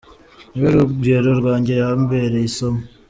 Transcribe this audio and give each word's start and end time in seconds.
Ni 0.51 0.59
we 0.63 0.69
rugero 0.79 1.29
rwanjye, 1.39 1.71
yambereye 1.81 2.45
isomo. 2.49 2.81